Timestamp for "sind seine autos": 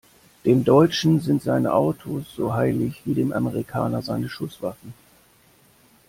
1.19-2.25